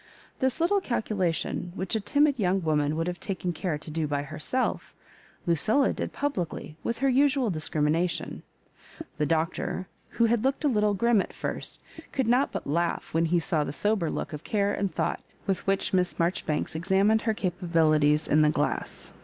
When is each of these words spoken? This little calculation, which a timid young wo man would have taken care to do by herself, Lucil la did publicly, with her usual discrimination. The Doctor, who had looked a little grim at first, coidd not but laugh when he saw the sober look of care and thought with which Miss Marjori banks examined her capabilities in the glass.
This 0.39 0.59
little 0.59 0.81
calculation, 0.81 1.73
which 1.75 1.95
a 1.95 1.99
timid 1.99 2.39
young 2.39 2.59
wo 2.63 2.75
man 2.75 2.95
would 2.95 3.05
have 3.05 3.19
taken 3.19 3.53
care 3.53 3.77
to 3.77 3.91
do 3.91 4.07
by 4.07 4.23
herself, 4.23 4.95
Lucil 5.45 5.81
la 5.81 5.91
did 5.91 6.11
publicly, 6.11 6.75
with 6.83 6.97
her 6.97 7.07
usual 7.07 7.51
discrimination. 7.51 8.41
The 9.19 9.27
Doctor, 9.27 9.85
who 10.09 10.25
had 10.25 10.43
looked 10.43 10.63
a 10.63 10.67
little 10.67 10.95
grim 10.95 11.21
at 11.21 11.33
first, 11.33 11.81
coidd 12.13 12.25
not 12.25 12.51
but 12.51 12.65
laugh 12.65 13.13
when 13.13 13.25
he 13.25 13.39
saw 13.39 13.63
the 13.63 13.71
sober 13.73 14.09
look 14.09 14.33
of 14.33 14.43
care 14.43 14.73
and 14.73 14.91
thought 14.91 15.21
with 15.45 15.67
which 15.67 15.93
Miss 15.93 16.15
Marjori 16.15 16.47
banks 16.47 16.73
examined 16.73 17.21
her 17.21 17.35
capabilities 17.35 18.27
in 18.27 18.41
the 18.41 18.49
glass. 18.49 19.13